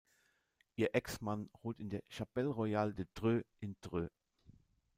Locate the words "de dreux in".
2.95-3.75